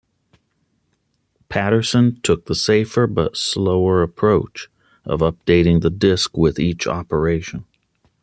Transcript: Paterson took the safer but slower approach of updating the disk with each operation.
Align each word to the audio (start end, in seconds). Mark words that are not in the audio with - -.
Paterson 1.47 2.19
took 2.23 2.47
the 2.47 2.55
safer 2.55 3.05
but 3.05 3.37
slower 3.37 4.01
approach 4.01 4.67
of 5.05 5.19
updating 5.19 5.81
the 5.81 5.91
disk 5.91 6.35
with 6.35 6.57
each 6.57 6.87
operation. 6.87 7.65